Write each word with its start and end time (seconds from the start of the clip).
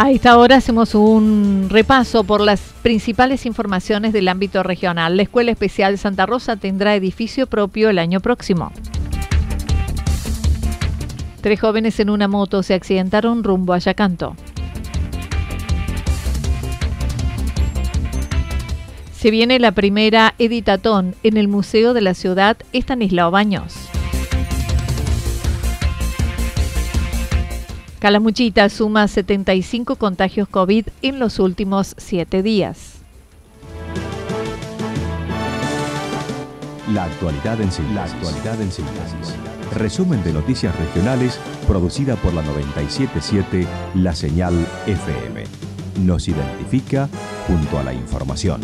A 0.00 0.12
esta 0.12 0.38
hora 0.38 0.54
hacemos 0.54 0.94
un 0.94 1.66
repaso 1.68 2.22
por 2.22 2.40
las 2.40 2.60
principales 2.82 3.44
informaciones 3.46 4.12
del 4.12 4.28
ámbito 4.28 4.62
regional. 4.62 5.16
La 5.16 5.24
Escuela 5.24 5.50
Especial 5.50 5.98
Santa 5.98 6.24
Rosa 6.24 6.54
tendrá 6.54 6.94
edificio 6.94 7.48
propio 7.48 7.90
el 7.90 7.98
año 7.98 8.20
próximo. 8.20 8.70
Tres 11.40 11.60
jóvenes 11.60 11.98
en 11.98 12.10
una 12.10 12.28
moto 12.28 12.62
se 12.62 12.74
accidentaron 12.74 13.42
rumbo 13.42 13.72
a 13.72 13.78
Yacanto. 13.78 14.36
Se 19.16 19.32
viene 19.32 19.58
la 19.58 19.72
primera 19.72 20.36
editatón 20.38 21.16
en 21.24 21.36
el 21.36 21.48
Museo 21.48 21.92
de 21.92 22.02
la 22.02 22.14
Ciudad 22.14 22.56
Estanislao 22.72 23.32
Baños. 23.32 23.97
Calamuchita 28.08 28.70
suma 28.70 29.06
75 29.06 29.96
contagios 29.96 30.48
COVID 30.48 30.86
en 31.02 31.18
los 31.18 31.38
últimos 31.38 31.94
7 31.98 32.42
días. 32.42 33.02
La 36.90 37.04
actualidad 37.04 37.60
en 37.60 37.70
síntesis. 37.70 39.34
Resumen 39.74 40.24
de 40.24 40.32
noticias 40.32 40.74
regionales 40.78 41.38
producida 41.66 42.16
por 42.16 42.32
la 42.32 42.40
977 42.40 43.66
La 43.96 44.14
Señal 44.14 44.54
FM. 44.86 45.44
Nos 46.06 46.28
identifica 46.28 47.10
junto 47.46 47.78
a 47.78 47.82
la 47.82 47.92
información. 47.92 48.62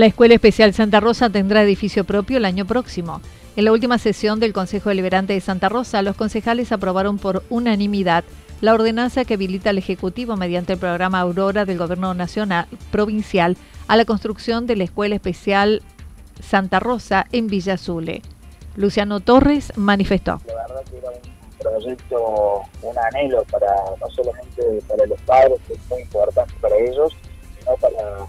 La 0.00 0.06
Escuela 0.06 0.32
Especial 0.32 0.72
Santa 0.72 0.98
Rosa 0.98 1.28
tendrá 1.28 1.62
edificio 1.62 2.04
propio 2.04 2.38
el 2.38 2.46
año 2.46 2.64
próximo. 2.64 3.20
En 3.54 3.66
la 3.66 3.72
última 3.72 3.98
sesión 3.98 4.40
del 4.40 4.54
Consejo 4.54 4.88
Deliberante 4.88 5.34
de 5.34 5.42
Santa 5.42 5.68
Rosa, 5.68 6.00
los 6.00 6.16
concejales 6.16 6.72
aprobaron 6.72 7.18
por 7.18 7.42
unanimidad 7.50 8.24
la 8.62 8.72
ordenanza 8.72 9.26
que 9.26 9.34
habilita 9.34 9.68
al 9.68 9.76
Ejecutivo 9.76 10.38
mediante 10.38 10.72
el 10.72 10.78
programa 10.78 11.20
Aurora 11.20 11.66
del 11.66 11.76
Gobierno 11.76 12.14
Nacional 12.14 12.66
Provincial 12.90 13.58
a 13.88 13.96
la 13.98 14.06
construcción 14.06 14.66
de 14.66 14.76
la 14.76 14.84
Escuela 14.84 15.16
Especial 15.16 15.82
Santa 16.42 16.80
Rosa 16.80 17.26
en 17.30 17.48
Villa 17.48 17.74
Azule. 17.74 18.22
Luciano 18.76 19.20
Torres 19.20 19.70
manifestó. 19.76 20.40
La 20.46 20.66
verdad 20.66 20.82
que 20.90 20.96
era 20.96 21.10
un 21.10 21.58
proyecto, 21.58 22.62
un 22.80 22.98
anhelo 22.98 23.44
para 23.50 23.66
no 24.00 24.08
solamente 24.08 24.62
para 24.88 25.04
los 25.04 25.20
padres, 25.20 25.58
que 25.68 25.74
es 25.74 25.80
muy 25.90 26.00
importante 26.00 26.54
para 26.58 26.74
ellos, 26.78 27.14
sino 27.58 27.76
para 27.76 28.26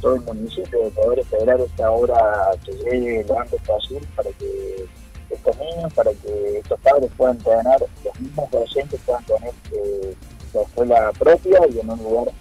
todo 0.00 0.16
el 0.16 0.22
municipio 0.22 0.84
de 0.84 0.90
poder 0.90 1.18
esperar 1.20 1.60
esta 1.60 1.90
hora 1.90 2.50
que 2.64 2.72
llegue 2.72 3.24
lo 3.28 3.40
antes 3.40 3.60
posible 3.62 4.06
para 4.14 4.30
que 4.30 4.86
estos 5.30 5.58
niños, 5.58 5.92
para 5.94 6.12
que 6.12 6.58
estos 6.58 6.80
padres 6.80 7.10
puedan 7.16 7.38
tener, 7.38 7.80
los 8.04 8.20
mismos 8.20 8.50
docentes 8.50 9.00
puedan 9.04 9.24
tener 9.24 9.52
eh, 9.72 10.14
la 10.54 10.62
escuela 10.62 11.12
propia 11.18 11.60
y 11.68 11.80
en 11.80 11.90
un 11.90 12.02
lugar 12.02 12.32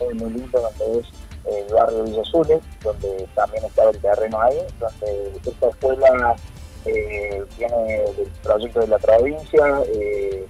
muy, 0.00 0.14
muy 0.14 0.30
lindo 0.30 0.60
donde 0.60 1.00
es 1.00 1.06
el 1.44 1.74
barrio 1.74 2.04
Villa 2.04 2.22
Azules, 2.22 2.60
donde 2.82 3.28
también 3.34 3.64
está 3.64 3.90
el 3.90 3.98
terreno 3.98 4.40
ahí, 4.40 4.58
donde 4.78 5.40
esta 5.44 5.68
escuela 5.68 6.36
eh, 6.84 7.44
tiene 7.56 8.04
el 8.04 8.28
proyecto 8.42 8.80
de 8.80 8.86
la 8.88 8.98
provincia 8.98 9.82
eh, 9.86 10.46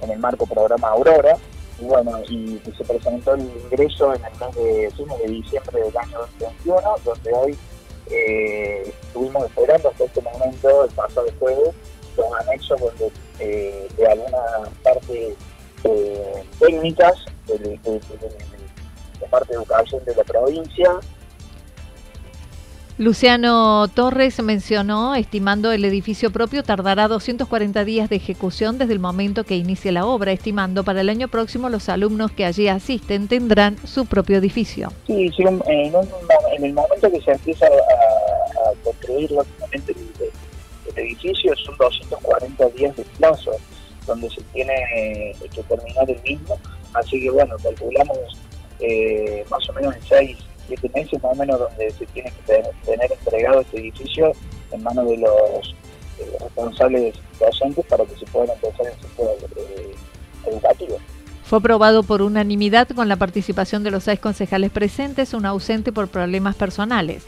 en 0.00 0.10
el 0.10 0.18
marco 0.18 0.46
programa 0.46 0.88
Aurora, 0.88 1.36
y 1.80 1.84
bueno, 1.84 2.20
y 2.28 2.60
se 2.76 2.84
presentó 2.84 3.34
el 3.34 3.42
ingreso 3.42 4.14
en 4.14 4.24
el 4.24 4.32
mes 4.32 4.54
de, 4.54 5.16
de 5.22 5.28
diciembre 5.28 5.80
del 5.80 5.96
año 5.96 6.18
2021, 6.18 6.96
donde 7.04 7.32
hoy 7.32 7.58
eh, 8.10 8.94
estuvimos 9.02 9.44
esperando 9.44 9.90
hasta 9.90 10.04
este 10.04 10.20
momento, 10.22 10.84
el 10.84 10.90
pasado 10.90 11.26
jueves, 11.38 11.74
los 12.16 12.26
anexos 12.40 12.80
donde 12.80 13.12
eh, 13.38 13.88
de 13.96 14.06
alguna 14.06 14.70
parte 14.82 15.36
eh, 15.84 16.44
técnicas 16.58 17.14
de, 17.46 17.58
de, 17.58 17.78
de, 17.78 18.00
parte 19.30 19.52
de 19.52 19.54
educación 19.56 20.04
de 20.04 20.14
la 20.14 20.24
provincia 20.24 20.90
Luciano 22.98 23.86
Torres 23.86 24.42
mencionó, 24.42 25.14
estimando 25.14 25.70
el 25.70 25.84
edificio 25.84 26.32
propio 26.32 26.64
tardará 26.64 27.06
240 27.06 27.84
días 27.84 28.10
de 28.10 28.16
ejecución 28.16 28.76
desde 28.76 28.92
el 28.92 28.98
momento 28.98 29.44
que 29.44 29.54
inicie 29.54 29.92
la 29.92 30.04
obra, 30.04 30.32
estimando 30.32 30.82
para 30.82 31.02
el 31.02 31.08
año 31.08 31.28
próximo 31.28 31.68
los 31.68 31.88
alumnos 31.88 32.32
que 32.32 32.44
allí 32.44 32.66
asisten 32.66 33.28
tendrán 33.28 33.76
su 33.86 34.04
propio 34.06 34.38
edificio. 34.38 34.88
Sí, 35.06 35.28
sí 35.28 35.44
en, 35.44 35.62
en, 35.68 35.94
el 36.64 36.72
momento 36.72 37.08
que 37.08 37.20
se 37.20 37.30
empieza 37.30 37.66
a, 37.66 38.72
construir 38.82 39.30
lógicamente 39.30 39.92
el, 39.92 40.98
edificio 40.98 41.54
son 41.54 41.76
240 41.76 42.68
días 42.70 42.96
de 42.96 43.04
plazo 43.16 43.52
donde 44.08 44.28
se 44.28 44.42
tiene 44.52 44.72
eh, 44.96 45.36
que 45.54 45.62
terminar 45.62 46.10
el 46.10 46.20
mismo, 46.22 46.58
así 46.94 47.22
que 47.22 47.30
bueno, 47.30 47.54
calculamos 47.62 48.18
eh, 48.80 49.44
más 49.48 49.68
o 49.68 49.72
menos 49.74 49.94
en 49.94 50.02
seis 50.02 50.47
siete 50.68 50.90
meses 50.94 51.22
más 51.22 51.32
o 51.32 51.34
menos 51.34 51.58
donde 51.58 51.90
se 51.90 52.06
tiene 52.06 52.30
que 52.30 52.62
tener, 52.84 53.12
entregado 53.12 53.60
este 53.60 53.80
edificio 53.80 54.32
en 54.70 54.82
manos 54.82 55.08
de 55.08 55.16
los, 55.16 55.74
responsables 56.40 57.14
docentes 57.40 57.84
para 57.86 58.04
que 58.04 58.16
se 58.16 58.26
pueda 58.26 58.52
empezar 58.52 58.86
el 58.86 59.00
sector 59.00 59.36
eh, 59.56 59.94
educativo. 60.46 60.98
Fue 61.44 61.58
aprobado 61.58 62.02
por 62.02 62.22
unanimidad 62.22 62.88
con 62.88 63.08
la 63.08 63.16
participación 63.16 63.82
de 63.82 63.90
los 63.90 64.04
seis 64.04 64.20
concejales 64.20 64.70
presentes, 64.70 65.32
un 65.32 65.46
ausente 65.46 65.92
por 65.92 66.08
problemas 66.08 66.56
personales. 66.56 67.24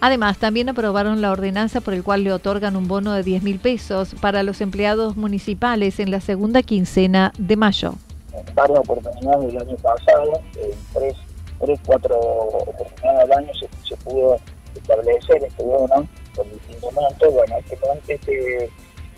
Además, 0.00 0.38
también 0.38 0.68
aprobaron 0.68 1.20
la 1.20 1.32
ordenanza 1.32 1.80
por 1.80 1.92
el 1.92 2.04
cual 2.04 2.22
le 2.22 2.32
otorgan 2.32 2.76
un 2.76 2.86
bono 2.86 3.12
de 3.12 3.24
10 3.24 3.42
mil 3.42 3.58
pesos 3.58 4.14
para 4.20 4.44
los 4.44 4.60
empleados 4.60 5.16
municipales 5.16 5.98
en 5.98 6.10
la 6.10 6.20
segunda 6.20 6.62
quincena 6.62 7.32
de 7.36 7.56
mayo. 7.56 7.94
En 8.32 8.54
varias 8.54 8.78
oportunidades 8.78 9.52
del 9.52 9.62
año 9.62 9.76
pasado, 9.76 10.40
en 10.54 10.70
tres 10.94 11.16
tres, 11.60 11.80
cuatro 11.84 12.18
oportunidades 12.18 13.20
al 13.20 13.32
año 13.32 13.52
se, 13.54 13.96
pudo 13.98 14.36
establecer 14.74 15.44
este 15.44 15.62
bono 15.62 16.08
con 16.34 16.50
distintos 16.50 16.92
montos. 16.92 17.34
Bueno, 17.34 17.56
este, 17.58 17.78
este, 18.08 18.70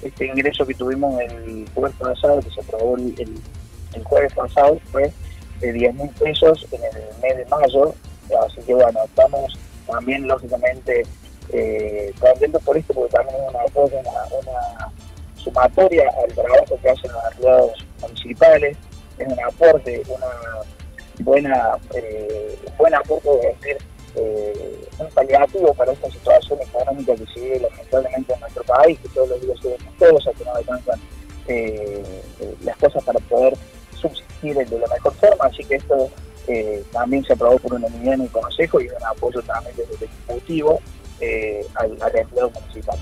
este 0.02 0.26
ingreso 0.26 0.66
que 0.66 0.74
tuvimos 0.74 1.20
el 1.20 1.68
jueves 1.74 1.96
pasado, 1.98 2.40
que 2.40 2.50
se 2.50 2.60
aprobó 2.60 2.96
el, 2.96 3.14
el, 3.94 4.04
jueves 4.04 4.32
pasado, 4.34 4.78
fue 4.90 5.12
de 5.60 5.72
10 5.72 5.94
mil 5.94 6.10
pesos 6.10 6.66
en 6.72 6.84
el 6.84 7.20
mes 7.22 7.36
de 7.36 7.46
mayo. 7.46 7.94
Así 8.46 8.60
que 8.62 8.74
bueno, 8.74 9.00
estamos 9.04 9.58
también 9.86 10.26
lógicamente 10.26 11.02
eh, 11.52 12.12
contentos 12.20 12.62
por 12.62 12.76
esto, 12.76 12.94
porque 12.94 13.12
también 13.12 13.36
es 13.36 13.50
una, 13.50 13.98
una, 13.98 14.24
una 14.26 14.92
sumatoria 15.36 16.04
al 16.22 16.32
trabajo 16.32 16.78
que 16.80 16.90
hacen 16.90 17.10
los 17.12 17.24
aliados 17.24 17.86
municipales, 18.00 18.76
es 19.18 19.28
un 19.28 19.40
aporte, 19.40 20.02
una 20.08 20.26
buena, 21.30 21.78
eh, 21.94 22.58
buen 22.76 22.92
aporte 22.92 23.28
de 23.30 23.54
decir 23.54 23.78
eh, 24.16 24.88
un 24.98 25.08
paliativo 25.10 25.72
para 25.74 25.92
esta 25.92 26.10
situación 26.10 26.58
económica 26.60 27.14
que 27.14 27.24
se 27.32 27.40
vive 27.40 27.60
lamentablemente 27.60 28.34
en 28.34 28.40
nuestro 28.40 28.64
país, 28.64 28.98
que 28.98 29.08
todos 29.10 29.28
los 29.28 29.40
días 29.40 29.56
se 29.62 29.68
ven 29.68 30.10
cosas, 30.10 30.34
que 30.36 30.44
no 30.44 30.54
alcanzan 30.56 31.00
eh, 31.46 32.22
las 32.64 32.76
cosas 32.78 33.04
para 33.04 33.20
poder 33.20 33.56
subsistir 33.94 34.56
de 34.56 34.78
la 34.78 34.88
mejor 34.88 35.14
forma, 35.14 35.44
así 35.44 35.62
que 35.64 35.76
esto 35.76 36.10
también 36.90 37.22
se 37.22 37.34
aprobó 37.34 37.56
por 37.58 37.74
unanimidad 37.74 38.14
en 38.14 38.22
el 38.22 38.30
Consejo 38.30 38.80
y 38.80 38.88
un 38.88 39.04
apoyo 39.04 39.40
también 39.42 39.76
desde 39.76 39.94
el 39.94 40.10
Ejecutivo 40.10 40.80
al, 41.76 41.96
al 42.02 42.16
empleo 42.16 42.50
municipal. 42.50 42.98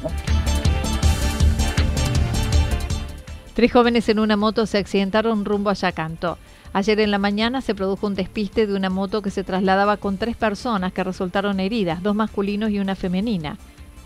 Tres 3.59 3.73
jóvenes 3.73 4.09
en 4.09 4.21
una 4.21 4.37
moto 4.37 4.67
se 4.67 4.79
accidentaron 4.79 5.45
rumbo 5.45 5.71
a 5.71 5.73
Yacanto. 5.73 6.39
Ayer 6.73 7.01
en 7.01 7.11
la 7.11 7.19
mañana 7.19 7.61
se 7.61 7.75
produjo 7.75 8.07
un 8.07 8.15
despiste 8.15 8.69
de 8.69 8.75
una 8.75 8.89
moto 8.89 9.21
que 9.21 9.33
se 9.33 9.43
trasladaba 9.43 9.97
con 9.97 10.17
tres 10.17 10.37
personas 10.37 10.93
que 10.93 11.03
resultaron 11.03 11.59
heridas, 11.59 12.01
dos 12.01 12.15
masculinos 12.15 12.71
y 12.71 12.79
una 12.79 12.95
femenina. 12.95 13.59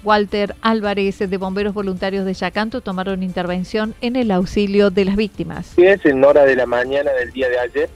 Walter 0.05 0.55
Álvarez 0.63 1.19
de 1.19 1.37
Bomberos 1.37 1.75
Voluntarios 1.75 2.25
de 2.25 2.33
Yacanto 2.33 2.81
tomaron 2.81 3.23
intervención 3.23 3.95
en 4.01 4.17
el 4.17 4.31
auxilio 4.31 4.89
de 4.89 5.05
las 5.05 5.17
víctimas. 5.17 5.75
En 5.77 6.25
hora 6.25 6.47
de 6.47 6.57
la 6.57 6.65
mañana 6.65 7.13
del 7.13 7.31
día 7.33 7.51
de 7.51 7.59
ayer 7.59 7.91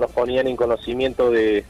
nos 0.00 0.10
ponían 0.10 0.48
en 0.48 0.56
conocimiento 0.56 1.30
de, 1.30 1.64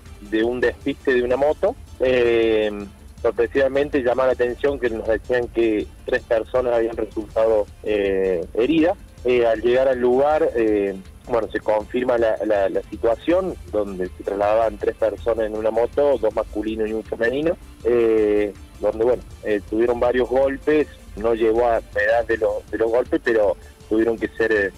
un 0.45 0.61
despiste 0.61 1.13
de 1.13 1.23
una 1.23 1.37
moto. 1.37 1.77
Eh, 2.01 2.73
sorpresivamente 3.21 4.03
llama 4.03 4.25
la 4.25 4.33
atención 4.33 4.81
que 4.81 4.89
nos 4.89 5.07
decían 5.07 5.49
que 5.49 5.87
tres 6.07 6.23
personas 6.23 6.73
habían 6.73 6.97
resultado 6.97 7.67
eh, 7.83 8.43
heridas. 8.55 8.97
Eh, 9.29 9.45
al 9.45 9.61
llegar 9.61 9.89
al 9.89 9.99
lugar, 9.99 10.51
eh, 10.55 10.95
bueno, 11.29 11.49
se 11.51 11.59
confirma 11.59 12.17
la, 12.17 12.37
situación, 12.89 13.57
donde 13.73 14.07
se 14.07 14.23
trasladaban 14.23 14.79
tres 14.79 14.95
personas 14.95 15.47
en 15.47 15.57
una 15.57 15.73
moto, 15.73 16.17
dos 16.17 16.33
masculinos 16.33 16.89
y 16.89 16.93
un 16.93 17.03
femenino, 17.03 17.57
eh, 17.83 18.55
donde, 18.81 19.05
bueno, 19.05 19.23
tuvieron 19.69 19.99
varios 19.99 20.29
golpes, 20.29 20.87
no 21.17 21.35
llegó 21.35 21.67
a 21.67 21.81
la 21.93 22.03
edad 22.03 22.27
de, 22.29 22.37
los 22.37 22.89
golpes, 22.89 23.21
pero 23.25 23.57
tuvieron 23.89 24.17
que 24.17 24.29
ser 24.29 24.73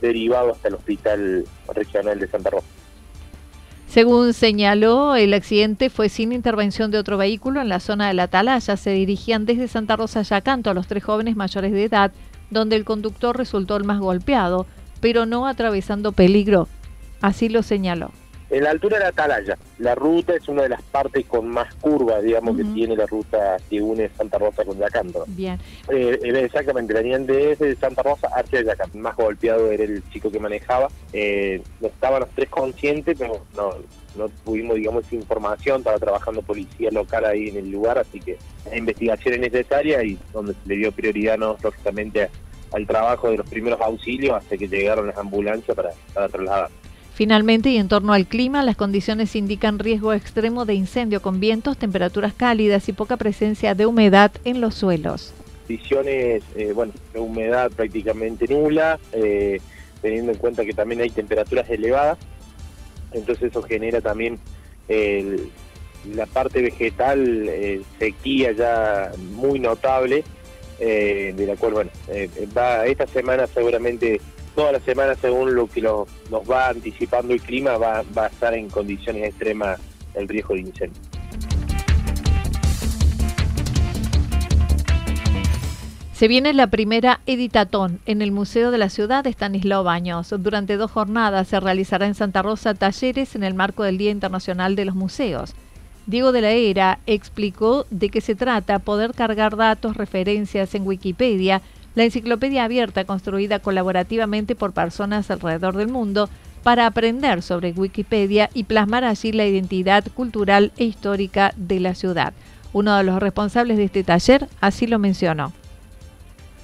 derivados 0.00 0.56
hasta 0.56 0.68
el 0.68 0.74
Hospital 0.74 1.44
Regional 1.72 2.18
de 2.18 2.26
Santa 2.26 2.50
Rosa. 2.50 2.66
Según 3.86 4.32
señaló, 4.32 5.14
el 5.14 5.32
accidente 5.32 5.90
fue 5.90 6.08
sin 6.08 6.32
intervención 6.32 6.90
de 6.90 6.98
otro 6.98 7.18
vehículo 7.18 7.60
en 7.60 7.68
la 7.68 7.78
zona 7.78 8.08
de 8.08 8.14
la 8.14 8.24
Atalaya. 8.24 8.76
Se 8.76 8.90
dirigían 8.90 9.46
desde 9.46 9.68
Santa 9.68 9.94
Rosa 9.94 10.20
a 10.20 10.22
Yacanto 10.24 10.70
a 10.70 10.74
los 10.74 10.88
tres 10.88 11.04
jóvenes 11.04 11.36
mayores 11.36 11.70
de 11.70 11.84
edad 11.84 12.10
donde 12.54 12.76
el 12.76 12.86
conductor 12.86 13.36
resultó 13.36 13.76
el 13.76 13.84
más 13.84 14.00
golpeado, 14.00 14.66
pero 15.00 15.26
no 15.26 15.46
atravesando 15.46 16.12
peligro. 16.12 16.68
Así 17.20 17.50
lo 17.50 17.62
señaló. 17.62 18.10
En 18.54 18.62
la 18.62 18.70
altura 18.70 18.98
de 18.98 19.02
la 19.02 19.08
Atalaya, 19.08 19.58
la 19.78 19.96
ruta 19.96 20.32
es 20.32 20.46
una 20.48 20.62
de 20.62 20.68
las 20.68 20.80
partes 20.80 21.26
con 21.26 21.48
más 21.48 21.74
curvas, 21.74 22.22
digamos, 22.22 22.56
que 22.56 22.62
tiene 22.62 22.94
la 22.94 23.04
ruta 23.04 23.56
que 23.68 23.82
une 23.82 24.08
Santa 24.16 24.38
Rosa 24.38 24.64
con 24.64 24.78
Yacanto. 24.78 25.24
Bien. 25.26 25.58
Eh, 25.88 26.20
exactamente, 26.22 26.94
venían 26.94 27.26
desde 27.26 27.74
Santa 27.74 28.04
Rosa 28.04 28.28
hacia 28.28 28.62
Yacanto. 28.62 28.96
Más 28.98 29.16
golpeado 29.16 29.72
era 29.72 29.82
el 29.82 30.08
chico 30.10 30.30
que 30.30 30.38
manejaba. 30.38 30.86
Eh, 31.12 31.62
estaban 31.82 32.20
los 32.20 32.30
tres 32.30 32.48
conscientes, 32.48 33.16
pero 33.18 33.44
no, 33.56 33.70
no 34.14 34.28
tuvimos, 34.44 34.76
digamos, 34.76 35.04
esa 35.04 35.16
información. 35.16 35.78
Estaba 35.78 35.98
trabajando 35.98 36.40
policía 36.40 36.92
local 36.92 37.24
ahí 37.24 37.48
en 37.48 37.56
el 37.56 37.72
lugar, 37.72 37.98
así 37.98 38.20
que 38.20 38.38
la 38.70 38.76
investigación 38.76 39.34
es 39.34 39.40
necesaria 39.40 40.00
y 40.04 40.16
donde 40.32 40.52
se 40.52 40.68
le 40.68 40.76
dio 40.76 40.92
prioridad, 40.92 41.38
no, 41.38 41.56
lógicamente, 41.60 42.30
al 42.72 42.86
trabajo 42.86 43.30
de 43.30 43.38
los 43.38 43.48
primeros 43.48 43.80
auxilios 43.80 44.36
hasta 44.36 44.56
que 44.56 44.68
llegaron 44.68 45.06
las 45.06 45.16
ambulancias 45.16 45.76
para, 45.76 46.28
trasladar. 46.28 46.70
Finalmente, 47.14 47.70
y 47.70 47.76
en 47.78 47.88
torno 47.88 48.12
al 48.12 48.26
clima, 48.26 48.62
las 48.62 48.76
condiciones 48.76 49.36
indican 49.36 49.78
riesgo 49.78 50.12
extremo 50.12 50.64
de 50.64 50.74
incendio 50.74 51.22
con 51.22 51.40
vientos, 51.40 51.78
temperaturas 51.78 52.34
cálidas 52.34 52.88
y 52.88 52.92
poca 52.92 53.16
presencia 53.16 53.74
de 53.74 53.86
humedad 53.86 54.32
en 54.44 54.60
los 54.60 54.74
suelos. 54.74 55.32
Condiciones, 55.66 56.42
eh, 56.56 56.72
bueno, 56.74 56.92
de 57.12 57.20
humedad 57.20 57.70
prácticamente 57.70 58.46
nula, 58.48 58.98
eh, 59.12 59.60
teniendo 60.02 60.32
en 60.32 60.38
cuenta 60.38 60.64
que 60.64 60.72
también 60.72 61.00
hay 61.00 61.10
temperaturas 61.10 61.70
elevadas, 61.70 62.18
entonces 63.12 63.50
eso 63.50 63.62
genera 63.62 64.00
también 64.00 64.38
la 66.12 66.26
parte 66.26 66.60
vegetal, 66.60 67.48
eh, 67.48 67.82
sequía 67.98 68.52
ya 68.52 69.12
muy 69.32 69.58
notable, 69.58 70.24
eh, 70.78 71.32
de 71.36 71.46
la 71.46 71.56
cual, 71.56 71.72
bueno, 71.72 71.90
eh, 72.08 72.28
va 72.56 72.86
esta 72.86 73.06
semana 73.06 73.46
seguramente, 73.46 74.20
toda 74.54 74.72
la 74.72 74.80
semana 74.80 75.14
según 75.14 75.54
lo 75.54 75.66
que 75.66 75.82
nos 75.82 76.06
va 76.50 76.68
anticipando 76.68 77.34
el 77.34 77.40
clima, 77.40 77.76
va, 77.76 78.04
a 78.16 78.26
estar 78.26 78.54
en 78.54 78.68
condiciones 78.70 79.24
extremas 79.24 79.80
el 80.14 80.28
riesgo 80.28 80.54
de 80.54 80.60
incendio. 80.60 81.00
Se 86.12 86.28
viene 86.28 86.54
la 86.54 86.68
primera 86.68 87.20
Editatón 87.26 87.98
en 88.06 88.22
el 88.22 88.30
Museo 88.30 88.70
de 88.70 88.78
la 88.78 88.88
Ciudad 88.88 89.24
de 89.24 89.30
Estanislao 89.30 89.82
Baños. 89.82 90.32
Durante 90.38 90.76
dos 90.76 90.92
jornadas 90.92 91.48
se 91.48 91.58
realizará 91.58 92.06
en 92.06 92.14
Santa 92.14 92.40
Rosa 92.40 92.74
talleres 92.74 93.34
en 93.34 93.42
el 93.42 93.54
marco 93.54 93.82
del 93.82 93.98
Día 93.98 94.12
Internacional 94.12 94.76
de 94.76 94.84
los 94.84 94.94
Museos. 94.94 95.54
Diego 96.06 96.32
de 96.32 96.42
la 96.42 96.52
Era 96.52 97.00
explicó 97.06 97.86
de 97.90 98.10
qué 98.10 98.20
se 98.20 98.36
trata 98.36 98.78
poder 98.78 99.12
cargar 99.14 99.56
datos, 99.56 99.96
referencias 99.96 100.74
en 100.76 100.86
Wikipedia, 100.86 101.62
la 101.94 102.04
enciclopedia 102.04 102.64
abierta 102.64 103.04
construida 103.04 103.58
colaborativamente 103.58 104.54
por 104.54 104.72
personas 104.72 105.30
alrededor 105.30 105.76
del 105.76 105.88
mundo 105.88 106.28
para 106.62 106.86
aprender 106.86 107.42
sobre 107.42 107.72
Wikipedia 107.72 108.50
y 108.54 108.64
plasmar 108.64 109.04
allí 109.04 109.32
la 109.32 109.46
identidad 109.46 110.04
cultural 110.14 110.72
e 110.76 110.84
histórica 110.84 111.52
de 111.56 111.80
la 111.80 111.94
ciudad. 111.94 112.32
Uno 112.72 112.96
de 112.96 113.04
los 113.04 113.20
responsables 113.20 113.76
de 113.76 113.84
este 113.84 114.02
taller 114.02 114.48
así 114.60 114.86
lo 114.86 114.98
mencionó. 114.98 115.52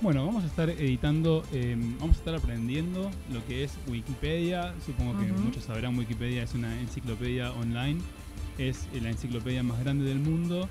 Bueno, 0.01 0.25
vamos 0.25 0.45
a 0.45 0.47
estar 0.47 0.71
editando, 0.71 1.45
em, 1.53 1.99
vamos 1.99 2.17
a 2.17 2.19
estar 2.21 2.35
aprendiendo 2.35 3.11
lo 3.31 3.45
que 3.47 3.65
es 3.65 3.73
Wikipedia. 3.87 4.73
Supongo 4.85 5.19
que 5.21 5.31
muchos 5.31 5.65
sabrán, 5.65 5.99
Wikipedia 5.99 6.43
es 6.43 6.55
una 6.55 6.81
enciclopedia 6.81 7.53
online 7.53 8.01
es 8.61 8.89
la 9.01 9.11
enciclopedia 9.11 9.63
más 9.63 9.81
grande 9.81 10.05
del 10.05 10.19
mundo 10.19 10.69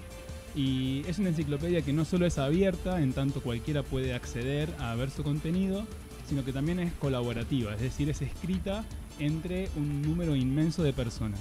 y 0.56 1.04
es 1.08 1.20
una 1.20 1.30
enciclopedia 1.30 1.82
que 1.82 1.94
no 1.94 2.06
solo 2.06 2.26
es 2.26 2.38
abierta, 2.38 3.02
en 3.02 3.14
tanto 3.14 3.42
cualquiera 3.42 3.84
puede 3.84 4.14
acceder 4.14 4.70
a 4.80 4.96
ver 4.96 5.10
su 5.12 5.24
contenido, 5.24 5.86
sino 6.28 6.46
que 6.46 6.54
también 6.54 6.80
es 6.80 6.94
colaborativa, 6.94 7.74
es 7.74 7.82
decir, 7.82 8.10
es 8.10 8.22
escrita 8.22 8.86
entre 9.20 9.70
un 9.76 10.02
número 10.02 10.36
inmenso 10.36 10.84
de 10.84 10.94
personas. 10.94 11.40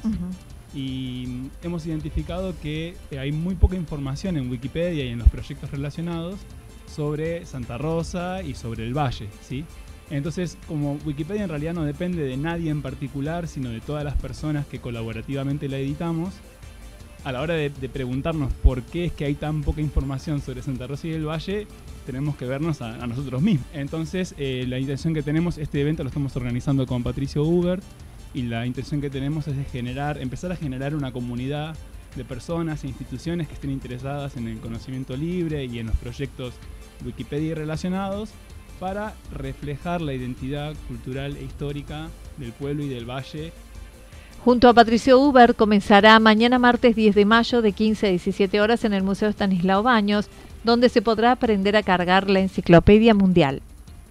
Y 0.74 1.48
hemos 1.62 1.86
identificado 1.86 2.54
que 2.60 2.94
hay 3.18 3.32
muy 3.32 3.54
poca 3.54 3.76
información 3.76 4.36
en 4.36 4.50
Wikipedia 4.50 5.04
y 5.04 5.08
en 5.08 5.18
los 5.18 5.28
proyectos 5.28 5.70
relacionados 5.70 6.38
sobre 6.94 7.46
Santa 7.46 7.78
Rosa 7.78 8.42
y 8.42 8.54
sobre 8.54 8.86
el 8.86 8.96
Valle, 8.96 9.28
¿sí? 9.42 9.64
Entonces, 10.10 10.56
como 10.66 10.98
Wikipedia 11.04 11.44
en 11.44 11.50
realidad 11.50 11.74
no 11.74 11.84
depende 11.84 12.22
de 12.22 12.36
nadie 12.36 12.70
en 12.70 12.80
particular, 12.80 13.46
sino 13.46 13.70
de 13.70 13.80
todas 13.80 14.04
las 14.04 14.16
personas 14.16 14.66
que 14.66 14.78
colaborativamente 14.78 15.68
la 15.68 15.78
editamos, 15.78 16.34
a 17.24 17.32
la 17.32 17.40
hora 17.40 17.54
de, 17.54 17.70
preguntarnos 17.70 18.52
por 18.52 18.82
qué 18.82 19.06
es 19.06 19.12
que 19.12 19.24
hay 19.24 19.34
tan 19.34 19.62
poca 19.62 19.80
información 19.80 20.40
sobre 20.40 20.62
Santa 20.62 20.86
Rosa 20.86 21.08
y 21.08 21.12
el 21.12 21.26
Valle, 21.26 21.66
tenemos 22.06 22.36
que 22.36 22.46
vernos 22.46 22.80
a, 22.80 23.06
nosotros 23.06 23.42
mismos. 23.42 23.66
Entonces, 23.72 24.34
eh, 24.38 24.64
la 24.68 24.78
intención 24.78 25.14
que 25.14 25.22
tenemos, 25.22 25.58
este 25.58 25.80
evento 25.80 26.02
lo 26.02 26.08
estamos 26.08 26.34
organizando 26.36 26.86
con 26.86 27.02
Patricio 27.02 27.42
Uber, 27.42 27.80
y 28.34 28.42
la 28.42 28.66
intención 28.66 29.00
que 29.00 29.10
tenemos 29.10 29.48
es 29.48 29.56
de 29.56 29.64
generar, 29.64 30.18
empezar 30.18 30.52
a 30.52 30.56
generar 30.56 30.94
una 30.94 31.12
comunidad 31.12 31.74
de 32.14 32.24
personas 32.24 32.84
e 32.84 32.88
instituciones 32.88 33.48
que 33.48 33.54
estén 33.54 33.70
interesadas 33.70 34.36
en 34.36 34.48
el 34.48 34.58
conocimiento 34.58 35.16
libre 35.16 35.64
y 35.64 35.78
en 35.78 35.86
los 35.86 35.96
proyectos 35.96 36.54
Wikipedia 37.04 37.54
relacionados 37.54 38.30
para 38.80 39.14
reflejar 39.32 40.00
la 40.00 40.14
identidad 40.14 40.74
cultural 40.88 41.36
e 41.36 41.44
histórica 41.44 42.08
del 42.36 42.52
pueblo 42.52 42.84
y 42.84 42.88
del 42.88 43.08
valle. 43.08 43.52
Junto 44.44 44.68
a 44.68 44.74
Patricio 44.74 45.18
Uber 45.18 45.56
comenzará 45.56 46.18
mañana 46.20 46.58
martes 46.58 46.94
10 46.94 47.14
de 47.14 47.24
mayo 47.24 47.60
de 47.60 47.72
15 47.72 48.06
a 48.06 48.10
17 48.10 48.60
horas 48.60 48.84
en 48.84 48.92
el 48.92 49.02
Museo 49.02 49.28
Stanislao 49.28 49.82
Baños, 49.82 50.28
donde 50.62 50.88
se 50.88 51.02
podrá 51.02 51.32
aprender 51.32 51.76
a 51.76 51.82
cargar 51.82 52.30
la 52.30 52.40
enciclopedia 52.40 53.14
mundial. 53.14 53.62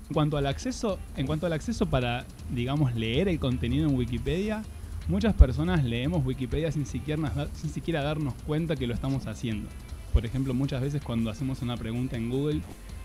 En 0.09 0.13
cuanto 0.13 0.37
al 0.37 0.45
acceso, 0.45 0.99
en 1.15 1.27
cuanto 1.27 1.45
al 1.45 1.53
acceso 1.53 1.85
para, 1.85 2.25
digamos, 2.53 2.93
leer 2.93 3.29
el 3.29 3.39
contenido 3.39 3.87
en 3.87 3.95
Wikipedia, 3.95 4.63
muchas 5.07 5.33
personas 5.33 5.83
leemos 5.85 6.25
Wikipedia 6.25 6.71
sin 6.73 6.85
siquiera, 6.85 7.47
sin 7.53 7.69
siquiera 7.69 8.03
darnos 8.03 8.33
cuenta 8.45 8.75
que 8.75 8.85
lo 8.85 8.93
estamos 8.93 9.27
haciendo. 9.27 9.69
Por 10.13 10.25
ejemplo, 10.25 10.53
muchas 10.53 10.81
veces 10.81 11.01
cuando 11.01 11.29
hacemos 11.29 11.61
una 11.61 11.77
pregunta 11.77 12.17
en 12.17 12.29
Google 12.29 12.61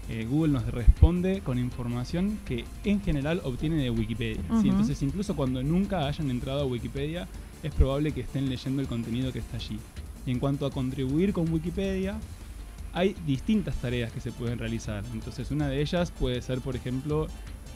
eh, 0.08 0.26
Google 0.28 0.52
nos 0.52 0.66
responde 0.66 1.40
con 1.40 1.58
información 1.58 2.38
que 2.44 2.64
en 2.84 3.00
general 3.00 3.40
obtiene 3.44 3.76
de 3.76 3.90
Wikipedia. 3.90 4.42
Entonces, 4.50 5.02
incluso 5.02 5.36
cuando 5.36 5.62
nunca 5.62 6.06
hayan 6.06 6.30
entrado 6.30 6.62
a 6.62 6.66
Wikipedia, 6.66 7.28
es 7.62 7.72
probable 7.72 8.12
que 8.12 8.22
estén 8.22 8.48
leyendo 8.48 8.82
el 8.82 8.88
contenido 8.88 9.32
que 9.32 9.38
está 9.38 9.56
allí. 9.56 9.78
Y 10.26 10.32
en 10.32 10.38
cuanto 10.38 10.66
a 10.66 10.70
contribuir 10.70 11.32
con 11.32 11.50
Wikipedia, 11.52 12.18
hay 12.92 13.14
distintas 13.26 13.76
tareas 13.76 14.12
que 14.12 14.20
se 14.20 14.32
pueden 14.32 14.58
realizar. 14.58 15.04
Entonces 15.12 15.50
una 15.50 15.68
de 15.68 15.80
ellas 15.80 16.10
puede 16.10 16.42
ser, 16.42 16.60
por 16.60 16.76
ejemplo, 16.76 17.28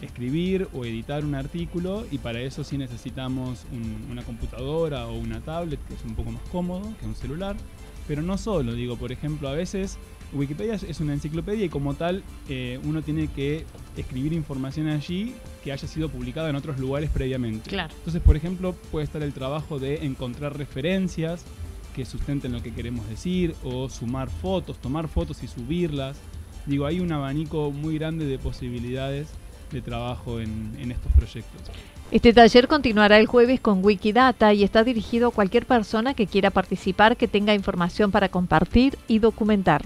escribir 0.03 0.69
o 0.75 0.85
editar 0.85 1.25
un 1.25 1.35
artículo 1.35 2.07
y 2.11 2.19
para 2.19 2.41
eso 2.41 2.65
sí 2.65 2.77
necesitamos 2.77 3.65
una 4.11 4.23
computadora 4.23 5.07
o 5.07 5.15
una 5.15 5.41
tablet, 5.41 5.81
que 5.87 5.95
es 5.95 6.05
un 6.05 6.15
poco 6.15 6.33
más 6.33 6.43
cómodo 6.51 6.93
que 7.01 7.07
un 7.07 7.15
celular. 7.15 7.57
Pero 8.07 8.23
no 8.23 8.39
solo, 8.39 8.75
digo, 8.75 8.97
por 8.97 9.11
ejemplo, 9.11 9.49
a 9.49 9.53
veces 9.53 9.99
Wikipedia 10.33 10.75
es 10.75 11.01
una 11.01 11.15
enciclopedia 11.15 11.65
y 11.65 11.69
como 11.69 11.95
tal 11.95 12.23
eh, 12.49 12.81
uno 12.85 13.03
tiene 13.03 13.29
que 13.29 13.65
escribir 13.97 14.33
información 14.33 14.89
allí 14.89 15.35
que 15.63 15.73
haya 15.73 15.89
sido 15.89 16.09
publicada 16.09 16.51
en 16.51 16.57
otros 16.57 16.79
lugares 16.79 17.11
previamente. 17.11 17.71
Claro. 17.71 17.95
Entonces, 17.97 18.23
por 18.23 18.37
ejemplo, 18.37 18.75
puede 18.91 19.05
estar 19.05 19.23
el 19.23 19.33
trabajo 19.33 19.79
de 19.79 20.05
encontrar 20.05 20.57
referencias 20.57 21.45
que 21.95 22.05
sustenten 22.05 22.53
lo 22.53 22.63
que 22.63 22.73
queremos 22.73 23.09
decir 23.09 23.55
o 23.65 23.89
sumar 23.89 24.29
fotos, 24.29 24.79
tomar 24.79 25.09
fotos 25.09 25.43
y 25.43 25.49
subirlas. 25.49 26.19
Digo, 26.67 26.87
hay 26.87 27.01
un 27.01 27.13
abanico 27.13 27.71
muy 27.71 27.97
grande 27.99 28.27
de 28.27 28.39
posibilidades 28.39 29.29
de 29.73 29.81
trabajo 29.81 30.41
en, 30.41 30.77
en 30.79 30.91
estos 30.91 31.11
proyectos. 31.13 31.63
Este 32.11 32.33
taller 32.33 32.69
continuará 32.69 33.19
el 33.19 33.27
jueves 33.27 33.61
con 33.61 33.85
Wikidata 33.85 34.53
y 34.55 34.63
está 34.63 34.85
dirigido 34.85 35.29
a 35.29 35.33
cualquier 35.33 35.67
persona 35.67 36.15
que 36.15 36.27
quiera 36.27 36.51
participar, 36.51 37.17
que 37.17 37.27
tenga 37.27 37.55
información 37.55 38.13
para 38.13 38.29
compartir 38.29 38.97
y 39.09 39.19
documentar. 39.19 39.83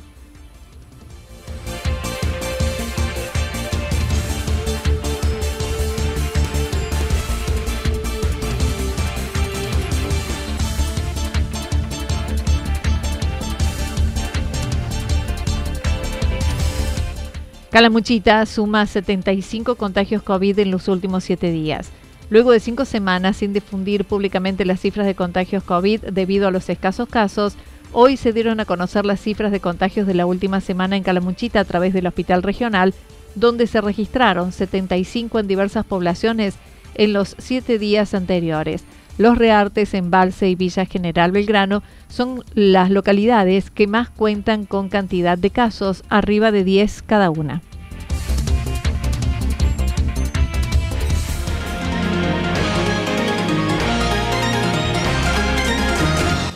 Calamuchita 17.71 18.45
suma 18.47 18.85
75 18.85 19.77
contagios 19.77 20.25
COVID 20.25 20.59
en 20.59 20.73
los 20.73 20.89
últimos 20.89 21.23
siete 21.23 21.53
días. 21.53 21.91
Luego 22.29 22.51
de 22.51 22.59
cinco 22.59 22.85
semanas 22.85 23.37
sin 23.37 23.53
difundir 23.53 24.05
públicamente 24.05 24.65
las 24.65 24.81
cifras 24.81 25.07
de 25.07 25.15
contagios 25.15 25.63
COVID 25.63 26.01
debido 26.07 26.49
a 26.49 26.51
los 26.51 26.69
escasos 26.69 27.09
casos, 27.09 27.55
hoy 27.93 28.17
se 28.17 28.33
dieron 28.33 28.59
a 28.59 28.65
conocer 28.65 29.07
las 29.07 29.21
cifras 29.21 29.53
de 29.53 29.61
contagios 29.61 30.09
de 30.09 30.15
la 30.15 30.27
última 30.27 30.61
semana 30.61 30.97
en 30.97 31.05
Calamuchita 31.05 31.61
a 31.61 31.65
través 31.65 31.95
del 31.95 32.09
hospital 32.09 32.43
regional, 32.43 32.93
donde 33.37 33.69
se 33.69 33.81
registraron 33.81 34.51
75 34.51 35.39
en 35.39 35.47
diversas 35.47 35.85
poblaciones 35.85 36.57
en 36.97 37.13
los 37.13 37.37
siete 37.39 37.79
días 37.79 38.15
anteriores. 38.15 38.83
Los 39.21 39.37
Reartes, 39.37 39.93
Embalse 39.93 40.49
y 40.49 40.55
Villa 40.55 40.87
General 40.87 41.31
Belgrano 41.31 41.83
son 42.09 42.43
las 42.55 42.91
localidades 42.91 43.71
que 43.71 43.87
más 43.87 44.09
cuentan 44.09 44.65
con 44.65 44.89
cantidad 44.89 45.37
de 45.37 45.51
casos, 45.51 46.05
arriba 46.09 46.51
de 46.53 46.65
10 46.65 47.03
cada 47.03 47.29
una. 47.29 47.61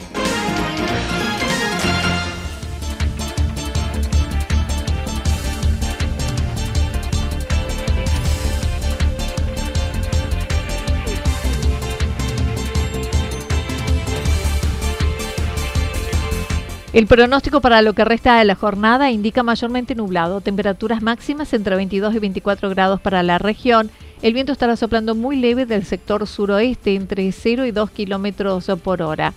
El 16.93 17.07
pronóstico 17.07 17.61
para 17.61 17.81
lo 17.81 17.93
que 17.93 18.03
resta 18.03 18.37
de 18.37 18.43
la 18.43 18.55
jornada 18.55 19.11
indica 19.11 19.43
mayormente 19.43 19.95
nublado, 19.95 20.41
temperaturas 20.41 21.01
máximas 21.01 21.53
entre 21.53 21.77
22 21.77 22.15
y 22.15 22.19
24 22.19 22.69
grados 22.69 22.99
para 22.99 23.23
la 23.23 23.37
región. 23.37 23.89
El 24.21 24.33
viento 24.33 24.51
estará 24.51 24.75
soplando 24.75 25.15
muy 25.15 25.37
leve 25.37 25.65
del 25.65 25.85
sector 25.85 26.27
suroeste, 26.27 26.95
entre 26.95 27.31
0 27.31 27.65
y 27.65 27.71
2 27.71 27.91
kilómetros 27.91 28.69
por 28.83 29.01
hora. 29.01 29.33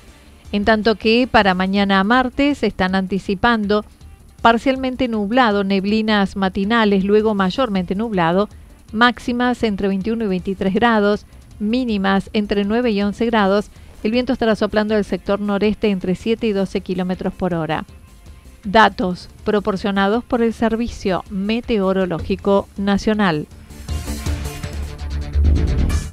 En 0.50 0.64
tanto 0.64 0.96
que 0.96 1.28
para 1.30 1.54
mañana 1.54 2.02
martes 2.02 2.64
están 2.64 2.96
anticipando 2.96 3.84
parcialmente 4.42 5.06
nublado, 5.06 5.62
neblinas 5.62 6.34
matinales, 6.34 7.04
luego 7.04 7.36
mayormente 7.36 7.94
nublado, 7.94 8.48
máximas 8.92 9.62
entre 9.62 9.86
21 9.86 10.24
y 10.24 10.28
23 10.28 10.74
grados, 10.74 11.24
mínimas 11.60 12.30
entre 12.32 12.64
9 12.64 12.90
y 12.90 13.00
11 13.00 13.26
grados 13.26 13.70
el 14.04 14.10
viento 14.12 14.34
estará 14.34 14.54
soplando 14.54 14.94
del 14.94 15.04
sector 15.04 15.40
noreste 15.40 15.88
entre 15.88 16.14
7 16.14 16.46
y 16.46 16.52
12 16.52 16.82
kilómetros 16.82 17.32
por 17.32 17.54
hora. 17.54 17.86
Datos 18.62 19.30
proporcionados 19.44 20.22
por 20.22 20.42
el 20.42 20.52
Servicio 20.52 21.24
Meteorológico 21.30 22.68
Nacional. 22.76 23.46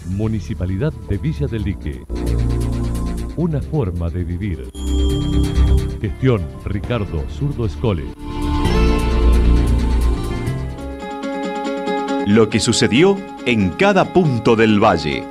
Municipalidad 0.07 0.93
de 1.09 1.17
Villa 1.17 1.47
del 1.47 1.63
Lique. 1.63 2.03
Una 3.35 3.61
forma 3.61 4.09
de 4.09 4.23
vivir. 4.23 4.69
Gestión 5.99 6.47
Ricardo 6.63 7.25
Zurdo 7.29 7.65
Escole. 7.65 8.05
Lo 12.25 12.49
que 12.49 12.61
sucedió 12.61 13.17
en 13.45 13.71
cada 13.71 14.13
punto 14.13 14.55
del 14.55 14.81
valle. 14.81 15.30